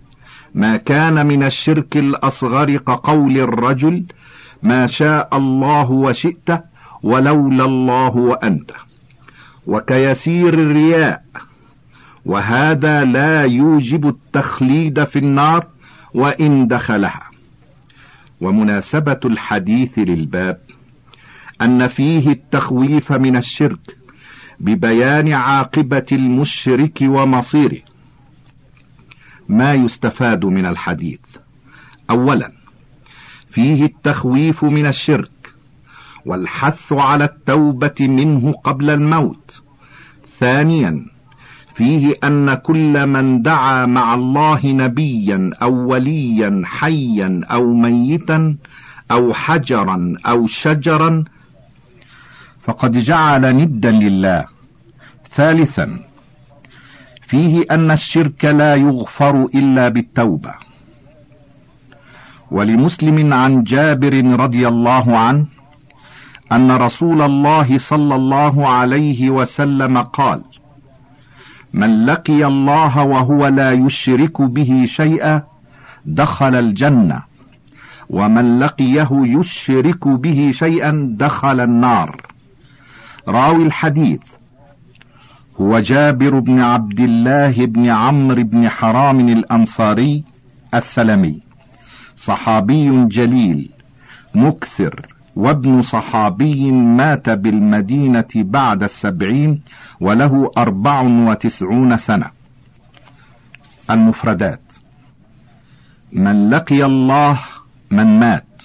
ما 0.54 0.76
كان 0.76 1.26
من 1.26 1.42
الشرك 1.44 1.96
الأصغر 1.96 2.76
كقول 2.76 3.38
الرجل 3.38 4.06
ما 4.62 4.86
شاء 4.86 5.36
الله 5.36 5.90
وشئت 5.90 6.64
ولولا 7.02 7.64
الله 7.64 8.16
وأنت. 8.16 8.70
وكيسير 9.66 10.54
الرياء. 10.54 11.22
وهذا 12.26 13.04
لا 13.04 13.42
يوجب 13.42 14.08
التخليد 14.08 15.04
في 15.04 15.18
النار 15.18 15.66
وإن 16.14 16.66
دخلها. 16.66 17.30
ومناسبة 18.40 19.20
الحديث 19.24 19.98
للباب 19.98 20.60
أن 21.62 21.86
فيه 21.86 22.28
التخويف 22.28 23.12
من 23.12 23.36
الشرك 23.36 23.96
ببيان 24.60 25.32
عاقبة 25.32 26.06
المشرك 26.12 26.98
ومصيره. 27.02 27.80
ما 29.48 29.74
يستفاد 29.74 30.44
من 30.44 30.66
الحديث؟ 30.66 31.20
أولا 32.10 32.52
فيه 33.48 33.84
التخويف 33.84 34.64
من 34.64 34.86
الشرك 34.86 35.30
والحث 36.26 36.92
على 36.92 37.24
التوبة 37.24 37.94
منه 38.00 38.52
قبل 38.52 38.90
الموت. 38.90 39.62
ثانيا 40.40 41.06
فيه 41.74 42.14
أن 42.24 42.54
كل 42.54 43.06
من 43.06 43.42
دعا 43.42 43.86
مع 43.86 44.14
الله 44.14 44.60
نبيا 44.64 45.50
أو 45.62 45.90
وليا 45.90 46.62
حيا 46.64 47.40
أو 47.50 47.74
ميتا 47.74 48.56
أو 49.10 49.32
حجرا 49.32 50.14
أو 50.26 50.46
شجرا 50.46 51.24
فقد 52.60 52.90
جعل 52.90 53.56
ندا 53.56 53.90
لله. 53.90 54.44
ثالثا 55.34 55.98
فيه 57.22 57.64
أن 57.70 57.90
الشرك 57.90 58.44
لا 58.44 58.74
يغفر 58.74 59.44
إلا 59.54 59.88
بالتوبة. 59.88 60.54
ولمسلم 62.50 63.34
عن 63.34 63.62
جابر 63.62 64.14
رضي 64.40 64.68
الله 64.68 65.18
عنه 65.18 65.46
أن 66.52 66.70
رسول 66.70 67.22
الله 67.22 67.78
صلى 67.78 68.14
الله 68.14 68.68
عليه 68.68 69.30
وسلم 69.30 69.98
قال 69.98 70.42
من 71.72 72.04
لقي 72.06 72.46
الله 72.46 73.02
وهو 73.02 73.46
لا 73.46 73.70
يشرك 73.70 74.42
به 74.42 74.84
شيئا 74.86 75.42
دخل 76.06 76.54
الجنة 76.54 77.22
ومن 78.10 78.58
لقيه 78.58 79.08
يشرك 79.38 80.08
به 80.08 80.50
شيئا 80.50 81.16
دخل 81.18 81.60
النار. 81.60 82.20
راوي 83.28 83.66
الحديث 83.66 84.22
هو 85.60 85.78
جابر 85.78 86.38
بن 86.38 86.60
عبد 86.60 87.00
الله 87.00 87.66
بن 87.66 87.90
عمرو 87.90 88.42
بن 88.42 88.68
حرام 88.68 89.20
الأنصاري 89.20 90.24
السلمي 90.74 91.40
صحابي 92.16 93.04
جليل 93.06 93.70
مكثر 94.34 95.11
وابن 95.36 95.82
صحابي 95.82 96.72
مات 96.72 97.30
بالمدينة 97.30 98.28
بعد 98.36 98.82
السبعين 98.82 99.62
وله 100.00 100.50
أربع 100.58 101.00
وتسعون 101.00 101.96
سنة. 101.96 102.30
المفردات. 103.90 104.72
من 106.12 106.50
لقي 106.50 106.84
الله 106.84 107.40
من 107.90 108.18
مات 108.20 108.62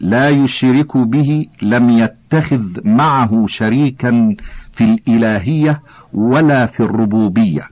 لا 0.00 0.28
يشرك 0.28 0.96
به 0.96 1.46
لم 1.62 1.90
يتخذ 1.90 2.88
معه 2.88 3.46
شريكا 3.46 4.36
في 4.72 4.84
الإلهية 4.84 5.82
ولا 6.12 6.66
في 6.66 6.80
الربوبية. 6.80 7.68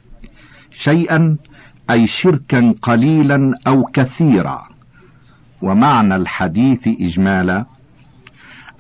شيئا 0.70 1.36
أي 1.90 2.06
شركا 2.06 2.74
قليلا 2.82 3.58
أو 3.66 3.84
كثيرا. 3.84 4.62
ومعنى 5.62 6.16
الحديث 6.16 6.88
اجمالا 6.88 7.66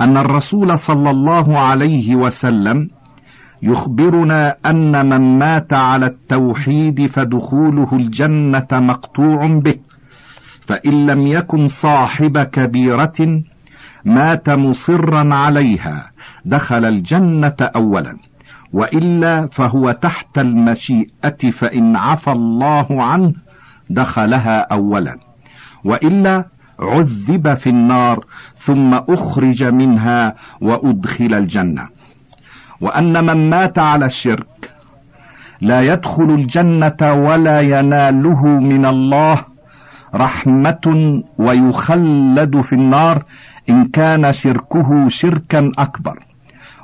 أن 0.00 0.16
الرسول 0.16 0.78
صلى 0.78 1.10
الله 1.10 1.58
عليه 1.58 2.16
وسلم 2.16 2.88
يخبرنا 3.62 4.56
أن 4.66 5.08
من 5.08 5.38
مات 5.38 5.72
على 5.72 6.06
التوحيد 6.06 7.06
فدخوله 7.06 7.92
الجنة 7.92 8.66
مقطوع 8.72 9.60
به 9.64 9.74
فإن 10.66 11.06
لم 11.06 11.26
يكن 11.26 11.66
صاحب 11.66 12.38
كبيرة 12.38 13.42
مات 14.04 14.50
مصرا 14.50 15.34
عليها 15.34 16.10
دخل 16.44 16.84
الجنة 16.84 17.56
اولا 17.60 18.16
وإلا 18.72 19.46
فهو 19.52 19.92
تحت 19.92 20.38
المشيئة 20.38 21.50
فإن 21.52 21.96
عفى 21.96 22.30
الله 22.30 22.86
عنه 22.90 23.32
دخلها 23.90 24.58
اولا 24.72 25.16
وإلا 25.84 26.44
عذب 26.80 27.54
في 27.54 27.70
النار 27.70 28.24
ثم 28.58 28.94
أخرج 28.94 29.64
منها 29.64 30.34
وأدخل 30.60 31.34
الجنة. 31.34 31.88
وأن 32.80 33.24
من 33.24 33.50
مات 33.50 33.78
على 33.78 34.06
الشرك 34.06 34.72
لا 35.60 35.80
يدخل 35.80 36.30
الجنة 36.30 37.12
ولا 37.12 37.60
يناله 37.60 38.46
من 38.46 38.86
الله 38.86 39.44
رحمة 40.14 41.22
ويخلد 41.38 42.60
في 42.60 42.72
النار 42.72 43.24
إن 43.68 43.84
كان 43.84 44.32
شركه 44.32 45.08
شركا 45.08 45.72
أكبر. 45.78 46.18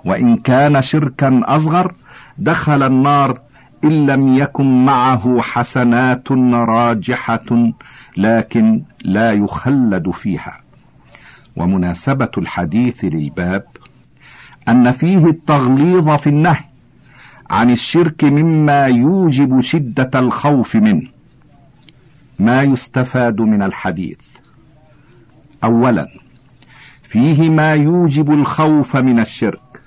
وإن 0.05 0.37
كان 0.37 0.83
شركا 0.83 1.41
أصغر 1.45 1.95
دخل 2.39 2.83
النار 2.83 3.39
إن 3.85 4.07
لم 4.07 4.37
يكن 4.39 4.85
معه 4.85 5.41
حسنات 5.41 6.33
راجحة 6.53 7.73
لكن 8.17 8.83
لا 9.05 9.33
يخلد 9.33 10.11
فيها. 10.11 10.61
ومناسبة 11.57 12.31
الحديث 12.39 13.05
للباب 13.05 13.65
أن 14.69 14.93
فيه 14.93 15.27
التغليظ 15.27 16.11
في 16.11 16.27
النهي 16.27 16.65
عن 17.51 17.71
الشرك 17.71 18.25
مما 18.25 18.87
يوجب 18.87 19.61
شدة 19.61 20.11
الخوف 20.15 20.77
منه. 20.77 21.09
ما 22.39 22.63
يستفاد 22.63 23.41
من 23.41 23.63
الحديث. 23.63 24.19
اولا 25.65 26.07
فيه 27.03 27.51
ما 27.51 27.73
يوجب 27.73 28.31
الخوف 28.31 28.97
من 28.97 29.21
الشرك 29.21 29.83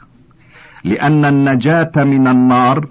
لأن 0.84 1.26
النجاة 1.26 1.92
من 1.98 2.28
النار 2.28 2.90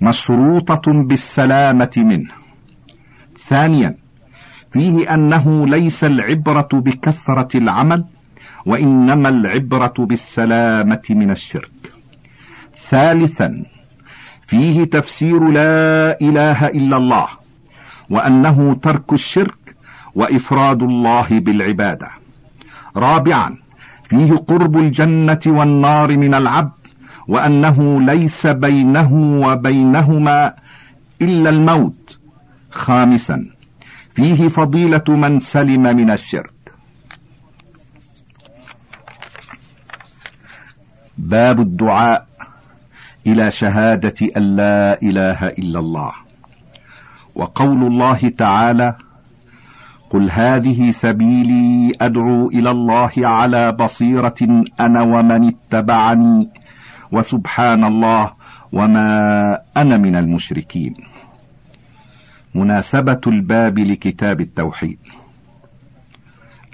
مشروطة 0.00 0.82
بالسلامة 0.86 1.90
منه. 1.96 2.30
ثانيا 3.48 4.03
فيه 4.74 5.14
أنه 5.14 5.66
ليس 5.66 6.04
العبرة 6.04 6.68
بكثرة 6.72 7.58
العمل 7.58 8.04
وإنما 8.66 9.28
العبرة 9.28 9.94
بالسلامة 9.98 11.02
من 11.10 11.30
الشرك. 11.30 11.92
ثالثا 12.90 13.64
فيه 14.42 14.84
تفسير 14.84 15.48
لا 15.50 16.20
إله 16.20 16.66
إلا 16.66 16.96
الله 16.96 17.28
وأنه 18.10 18.74
ترك 18.74 19.12
الشرك 19.12 19.76
وإفراد 20.14 20.82
الله 20.82 21.28
بالعبادة. 21.30 22.08
رابعا 22.96 23.56
فيه 24.04 24.32
قرب 24.32 24.76
الجنة 24.76 25.40
والنار 25.46 26.16
من 26.16 26.34
العبد 26.34 26.82
وأنه 27.28 28.02
ليس 28.02 28.46
بينه 28.46 29.12
وبينهما 29.46 30.54
إلا 31.22 31.50
الموت. 31.50 32.18
خامسا 32.70 33.53
فيه 34.14 34.48
فضيلة 34.48 35.04
من 35.08 35.38
سلم 35.38 35.82
من 35.82 36.10
الشرك. 36.10 36.54
باب 41.18 41.60
الدعاء 41.60 42.26
إلى 43.26 43.50
شهادة 43.50 44.14
أن 44.36 44.56
لا 44.56 45.02
إله 45.02 45.46
إلا 45.48 45.78
الله. 45.80 46.12
وقول 47.34 47.86
الله 47.86 48.28
تعالى 48.38 48.96
قل 50.10 50.30
هذه 50.30 50.90
سبيلي 50.90 51.92
أدعو 52.00 52.48
إلى 52.48 52.70
الله 52.70 53.12
على 53.16 53.72
بصيرة 53.72 54.64
أنا 54.80 55.00
ومن 55.02 55.48
اتبعني 55.48 56.50
وسبحان 57.12 57.84
الله 57.84 58.32
وما 58.72 59.08
أنا 59.76 59.96
من 59.96 60.16
المشركين. 60.16 61.13
مناسبة 62.54 63.20
الباب 63.26 63.78
لكتاب 63.78 64.40
التوحيد. 64.40 64.98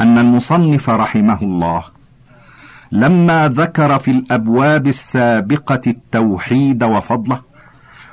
أن 0.00 0.18
المصنف 0.18 0.90
رحمه 0.90 1.38
الله 1.42 1.84
لما 2.92 3.48
ذكر 3.48 3.98
في 3.98 4.10
الأبواب 4.10 4.86
السابقة 4.86 5.80
التوحيد 5.86 6.84
وفضله 6.84 7.40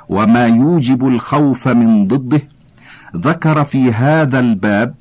وما 0.08 0.46
يوجب 0.46 1.04
الخوف 1.06 1.68
من 1.68 2.06
ضده 2.06 2.42
ذكر 3.16 3.64
في 3.64 3.92
هذا 3.92 4.38
الباب 4.38 4.94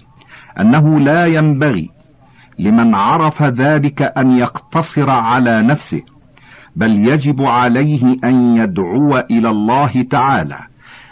أنه 0.59 0.99
لا 0.99 1.25
ينبغي 1.25 1.89
لمن 2.59 2.95
عرف 2.95 3.43
ذلك 3.43 4.01
أن 4.01 4.37
يقتصر 4.37 5.09
على 5.09 5.61
نفسه 5.61 6.01
بل 6.75 6.91
يجب 6.91 7.41
عليه 7.41 8.03
أن 8.23 8.55
يدعو 8.57 9.17
إلى 9.17 9.49
الله 9.49 10.01
تعالى. 10.11 10.59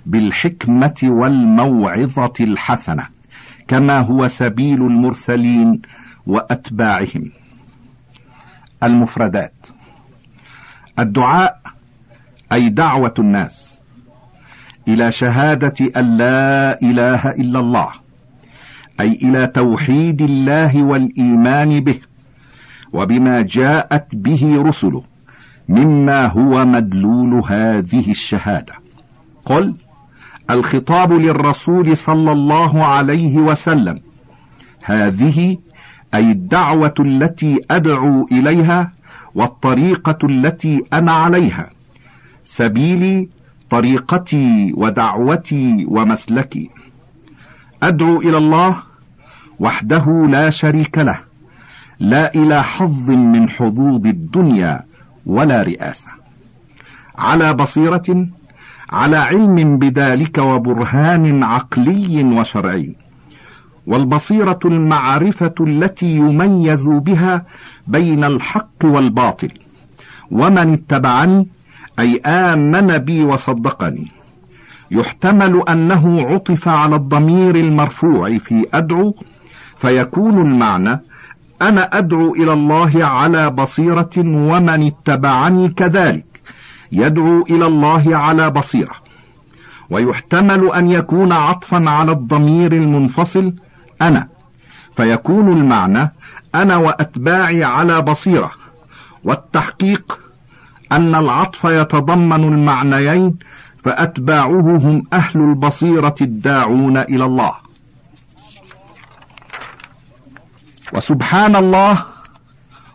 بالحكمة 0.05 0.95
والموعظة 1.03 2.33
الحسنة 2.39 3.07
كما 3.67 3.99
هو 3.99 4.27
سبيل 4.27 4.81
المرسلين 4.81 5.81
وأتباعهم. 6.27 7.31
المفردات 8.83 9.53
الدعاء 10.99 11.59
أي 12.51 12.69
دعوة 12.69 13.13
الناس 13.19 13.75
إلى 14.87 15.11
شهادة 15.11 15.73
أن 15.97 16.17
لا 16.17 16.81
إله 16.81 17.29
إلا 17.29 17.59
الله 17.59 17.89
أي 18.99 19.11
إلى 19.11 19.47
توحيد 19.47 20.21
الله 20.21 20.83
والإيمان 20.83 21.79
به 21.79 21.99
وبما 22.93 23.41
جاءت 23.41 24.15
به 24.15 24.63
رسله 24.63 25.03
مما 25.69 26.25
هو 26.25 26.65
مدلول 26.65 27.43
هذه 27.47 28.11
الشهادة. 28.11 28.73
قل 29.45 29.75
الخطاب 30.49 31.13
للرسول 31.13 31.97
صلى 31.97 32.31
الله 32.31 32.85
عليه 32.85 33.37
وسلم. 33.37 33.99
هذه 34.83 35.57
أي 36.13 36.31
الدعوة 36.31 36.93
التي 36.99 37.59
أدعو 37.71 38.27
إليها 38.31 38.91
والطريقة 39.35 40.17
التي 40.23 40.83
أنا 40.93 41.11
عليها. 41.11 41.69
سبيلي 42.45 43.29
طريقتي 43.69 44.73
ودعوتي 44.77 45.85
ومسلكي. 45.87 46.69
أدعو 47.83 48.21
إلى 48.21 48.37
الله 48.37 48.83
وحده 49.59 50.05
لا 50.29 50.49
شريك 50.49 50.97
له. 50.97 51.19
لا 51.99 52.35
إلى 52.35 52.63
حظ 52.63 53.11
من 53.11 53.49
حظوظ 53.49 54.07
الدنيا 54.07 54.83
ولا 55.25 55.61
رئاسة. 55.61 56.11
على 57.17 57.53
بصيرة 57.53 58.27
على 58.89 59.17
علم 59.17 59.77
بذلك 59.77 60.37
وبرهان 60.37 61.43
عقلي 61.43 62.23
وشرعي. 62.23 62.95
والبصيرة 63.87 64.59
المعرفة 64.65 65.53
التي 65.61 66.15
يميز 66.15 66.87
بها 66.87 67.45
بين 67.87 68.23
الحق 68.23 68.85
والباطل. 68.85 69.49
ومن 70.31 70.69
اتبعني 70.69 71.47
أي 71.99 72.17
آمن 72.25 72.97
بي 72.97 73.23
وصدقني. 73.23 74.11
يحتمل 74.91 75.63
أنه 75.69 76.21
عطف 76.21 76.67
على 76.67 76.95
الضمير 76.95 77.55
المرفوع 77.55 78.37
في 78.37 78.65
أدعو 78.73 79.15
فيكون 79.77 80.37
المعنى 80.37 81.01
أنا 81.61 81.97
أدعو 81.97 82.33
إلى 82.35 82.53
الله 82.53 83.05
على 83.05 83.49
بصيرة 83.49 84.09
ومن 84.17 84.83
اتبعني 84.83 85.69
كذلك. 85.69 86.34
يدعو 86.95 87.41
إلى 87.41 87.65
الله 87.65 88.17
على 88.17 88.49
بصيرة. 88.49 88.95
ويحتمل 89.89 90.71
أن 90.73 90.89
يكون 90.91 91.31
عطفا 91.31 91.89
على 91.89 92.11
الضمير 92.11 92.73
المنفصل 92.73 93.53
أنا. 94.01 94.27
فيكون 94.95 95.53
المعنى 95.53 96.11
أنا 96.55 96.77
وأتباعي 96.77 97.63
على 97.63 98.01
بصيرة. 98.01 98.51
والتحقيق 99.23 100.19
أن 100.91 101.15
العطف 101.15 101.63
يتضمن 101.63 102.43
المعنيين 102.43 103.37
فأتباعه 103.83 104.77
هم 104.77 105.03
أهل 105.13 105.39
البصيرة 105.39 106.15
الداعون 106.21 106.97
إلى 106.97 107.25
الله. 107.25 107.53
وسبحان 110.93 111.55
الله 111.55 112.03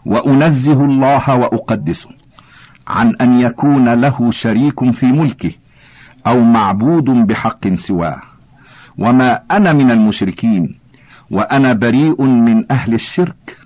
وأنزه 0.07 0.85
الله 0.85 1.37
وأقدسه. 1.37 2.20
عن 2.91 3.15
أن 3.21 3.41
يكون 3.41 3.95
له 3.95 4.31
شريك 4.31 4.91
في 4.91 5.07
ملكه 5.07 5.53
أو 6.27 6.41
معبود 6.41 7.05
بحق 7.05 7.75
سواه. 7.75 8.21
وما 8.99 9.41
أنا 9.51 9.73
من 9.73 9.91
المشركين 9.91 10.79
وأنا 11.31 11.73
بريء 11.73 12.23
من 12.23 12.73
أهل 12.73 12.95
الشرك 12.95 13.57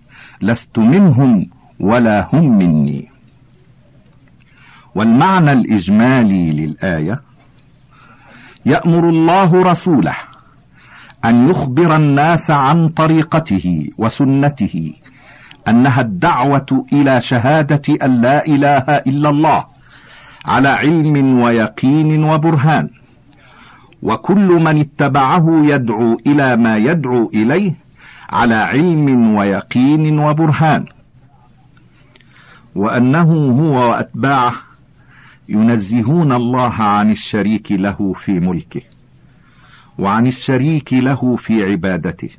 لست 0.42 0.78
منهم 0.78 1.46
ولا 1.80 2.28
هم 2.32 2.58
مني. 2.58 3.08
والمعنى 4.94 5.52
الإجمالي 5.52 6.50
للآية 6.50 7.20
يأمر 8.66 9.08
الله 9.08 9.62
رسوله 9.62 10.16
أن 11.24 11.48
يخبر 11.48 11.96
الناس 11.96 12.50
عن 12.50 12.88
طريقته 12.88 13.90
وسنته 13.98 14.92
أنها 15.68 16.00
الدعوة 16.00 16.86
إلى 16.92 17.20
شهادة 17.20 17.82
أن 18.02 18.20
لا 18.20 18.46
إله 18.46 18.84
إلا 19.06 19.30
الله 19.30 19.64
على 20.44 20.68
علم 20.68 21.42
ويقين 21.42 22.24
وبرهان. 22.24 22.90
وكل 24.02 24.48
من 24.64 24.80
اتبعه 24.80 25.46
يدعو 25.64 26.18
إلى 26.26 26.56
ما 26.56 26.76
يدعو 26.76 27.30
إليه 27.34 27.74
على 28.30 28.54
علم 28.54 29.36
ويقين 29.36 30.18
وبرهان. 30.18 30.84
وأنه 32.74 33.32
هو 33.32 33.90
وأتباعه 33.90 34.54
ينزهون 35.48 36.32
الله 36.32 36.72
عن 36.72 37.10
الشريك 37.10 37.72
له 37.72 38.12
في 38.12 38.40
ملكه 38.40 38.82
وعن 39.98 40.26
الشريك 40.26 40.92
له 40.92 41.36
في 41.36 41.64
عبادته. 41.64 42.30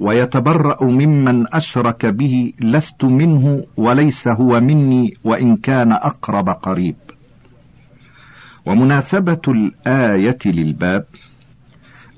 ويتبرأ 0.00 0.84
ممن 0.84 1.54
أشرك 1.54 2.06
به 2.06 2.52
لست 2.60 3.04
منه 3.04 3.64
وليس 3.76 4.28
هو 4.28 4.60
مني 4.60 5.16
وإن 5.24 5.56
كان 5.56 5.92
أقرب 5.92 6.48
قريب. 6.48 6.96
ومناسبة 8.66 9.40
الآية 9.48 10.38
للباب 10.46 11.04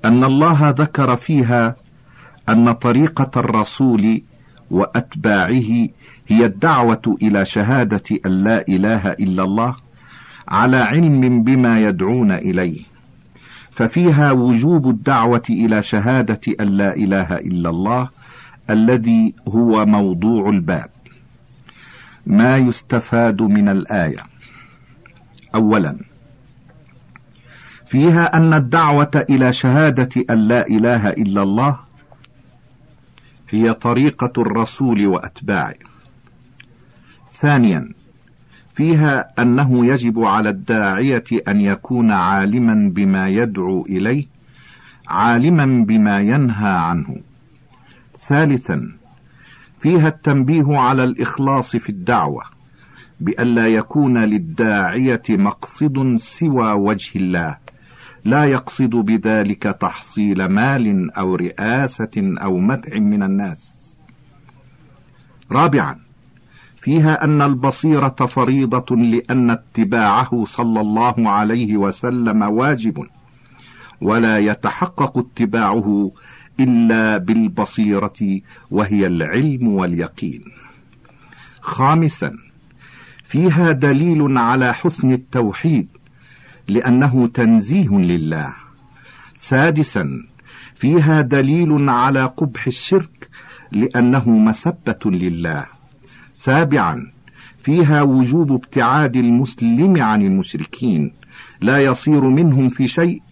أن 0.04 0.24
الله 0.24 0.70
ذكر 0.70 1.16
فيها 1.16 1.76
أن 2.48 2.72
طريقة 2.72 3.30
الرسول 3.40 4.22
وأتباعه 4.70 5.88
هي 6.28 6.44
الدعوة 6.44 7.16
إلى 7.22 7.44
شهادة 7.44 8.02
أن 8.26 8.30
لا 8.44 8.64
إله 8.68 9.10
إلا 9.10 9.42
الله 9.44 9.76
على 10.48 10.76
علم 10.76 11.42
بما 11.42 11.80
يدعون 11.80 12.32
إليه. 12.32 12.91
ففيها 13.82 14.32
وجوب 14.32 14.88
الدعوة 14.88 15.42
إلى 15.50 15.82
شهادة 15.82 16.40
أن 16.60 16.66
لا 16.68 16.96
إله 16.96 17.36
إلا 17.36 17.70
الله 17.70 18.08
الذي 18.70 19.34
هو 19.48 19.86
موضوع 19.86 20.48
الباب. 20.48 20.90
ما 22.26 22.56
يستفاد 22.56 23.42
من 23.42 23.68
الآية؟ 23.68 24.22
أولا 25.54 25.98
فيها 27.86 28.36
أن 28.36 28.54
الدعوة 28.54 29.26
إلى 29.30 29.52
شهادة 29.52 30.24
أن 30.30 30.38
لا 30.38 30.66
إله 30.66 31.08
إلا 31.08 31.42
الله 31.42 31.80
هي 33.48 33.74
طريقة 33.74 34.32
الرسول 34.38 35.06
وأتباعه. 35.06 35.74
ثانيا 37.40 37.94
فيها 38.74 39.42
أنه 39.42 39.86
يجب 39.86 40.18
على 40.18 40.50
الداعية 40.50 41.24
أن 41.48 41.60
يكون 41.60 42.12
عالما 42.12 42.92
بما 42.94 43.28
يدعو 43.28 43.86
إليه 43.86 44.26
عالما 45.08 45.84
بما 45.84 46.20
ينهى 46.20 46.70
عنه. 46.70 47.16
ثالثا 48.28 48.92
فيها 49.80 50.08
التنبيه 50.08 50.64
على 50.68 51.04
الإخلاص 51.04 51.76
في 51.76 51.88
الدعوة 51.88 52.42
بألا 53.20 53.66
يكون 53.66 54.18
للداعية 54.18 55.22
مقصد 55.30 56.16
سوى 56.16 56.72
وجه 56.72 57.18
الله 57.18 57.56
لا 58.24 58.44
يقصد 58.44 58.90
بذلك 58.90 59.62
تحصيل 59.62 60.44
مال 60.44 61.10
أو 61.18 61.34
رئاسة 61.34 62.34
أو 62.42 62.58
مدع 62.58 62.98
من 62.98 63.22
الناس. 63.22 63.82
رابعا 65.52 66.11
فيها 66.82 67.24
أن 67.24 67.42
البصيرة 67.42 68.26
فريضة 68.28 68.96
لأن 68.96 69.50
اتباعه 69.50 70.44
صلى 70.44 70.80
الله 70.80 71.30
عليه 71.30 71.76
وسلم 71.76 72.42
واجب 72.42 73.06
ولا 74.00 74.38
يتحقق 74.38 75.18
اتباعه 75.18 76.12
إلا 76.60 77.18
بالبصيرة 77.18 78.40
وهي 78.70 79.06
العلم 79.06 79.68
واليقين. 79.68 80.44
خامسا 81.60 82.32
فيها 83.28 83.72
دليل 83.72 84.38
على 84.38 84.74
حسن 84.74 85.12
التوحيد 85.12 85.88
لأنه 86.68 87.26
تنزيه 87.26 87.88
لله. 87.88 88.54
سادسا 89.34 90.08
فيها 90.76 91.20
دليل 91.20 91.88
على 91.90 92.24
قبح 92.24 92.66
الشرك 92.66 93.28
لأنه 93.72 94.30
مسبة 94.30 95.00
لله. 95.06 95.81
سابعا 96.32 97.12
فيها 97.64 98.02
وجوب 98.02 98.52
ابتعاد 98.52 99.16
المسلم 99.16 100.02
عن 100.02 100.22
المشركين 100.22 101.12
لا 101.60 101.78
يصير 101.78 102.28
منهم 102.28 102.68
في 102.68 102.86
شيء 102.86 103.22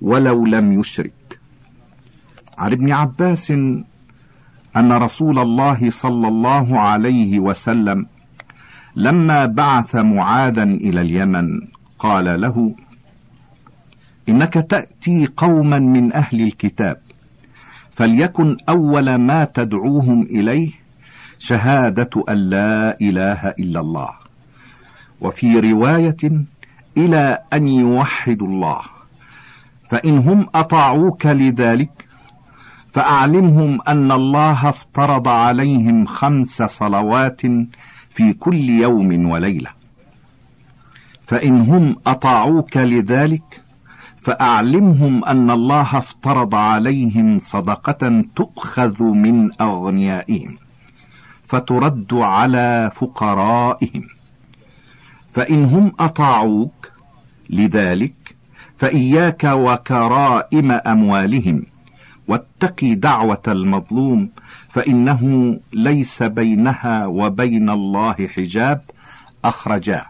ولو 0.00 0.44
لم 0.44 0.80
يشرك. 0.80 1.40
عن 2.58 2.72
ابن 2.72 2.92
عباس 2.92 3.50
أن 4.76 4.92
رسول 4.92 5.38
الله 5.38 5.90
صلى 5.90 6.28
الله 6.28 6.80
عليه 6.80 7.38
وسلم 7.38 8.06
لما 8.96 9.46
بعث 9.46 9.96
معاذا 9.96 10.62
إلى 10.62 11.00
اليمن 11.00 11.60
قال 11.98 12.40
له 12.40 12.74
إنك 14.28 14.54
تأتي 14.54 15.26
قوما 15.36 15.78
من 15.78 16.12
أهل 16.12 16.40
الكتاب 16.40 16.96
فليكن 17.92 18.56
أول 18.68 19.14
ما 19.14 19.44
تدعوهم 19.44 20.22
إليه 20.22 20.70
شهادة 21.40 22.10
أن 22.28 22.36
لا 22.36 23.00
إله 23.00 23.48
إلا 23.58 23.80
الله. 23.80 24.10
وفي 25.20 25.60
رواية 25.60 26.46
إلى 26.96 27.38
أن 27.52 27.68
يوحدوا 27.68 28.46
الله. 28.46 28.80
فإن 29.90 30.18
هم 30.18 30.46
أطاعوك 30.54 31.26
لذلك 31.26 32.08
فأعلمهم 32.92 33.78
أن 33.88 34.12
الله 34.12 34.68
افترض 34.68 35.28
عليهم 35.28 36.04
خمس 36.04 36.62
صلوات 36.62 37.40
في 38.10 38.32
كل 38.38 38.64
يوم 38.68 39.30
وليلة. 39.30 39.70
فإن 41.22 41.60
هم 41.60 41.96
أطاعوك 42.06 42.76
لذلك 42.76 43.62
فأعلمهم 44.22 45.24
أن 45.24 45.50
الله 45.50 45.98
افترض 45.98 46.54
عليهم 46.54 47.38
صدقة 47.38 48.24
تؤخذ 48.36 49.02
من 49.02 49.60
أغنيائهم. 49.60 50.69
فترد 51.50 52.14
على 52.14 52.90
فقرائهم. 52.96 54.02
فإن 55.28 55.64
هم 55.64 55.92
أطاعوك 56.00 56.92
لذلك 57.50 58.36
فإياك 58.78 59.44
وكرائم 59.44 60.72
أموالهم 60.72 61.66
واتقي 62.28 62.94
دعوة 62.94 63.42
المظلوم 63.48 64.30
فإنه 64.70 65.20
ليس 65.72 66.22
بينها 66.22 67.06
وبين 67.06 67.70
الله 67.70 68.14
حجاب. 68.14 68.80
أخرجاه 69.44 70.06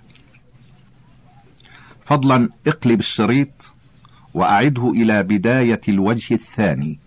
فضلا 2.05 2.49
اقلب 2.67 3.01
الشريط 3.01 3.73
وأعده 4.35 4.91
إلى 4.91 5.23
بداية 5.23 5.81
الوجه 5.89 6.35
الثاني. 6.35 7.01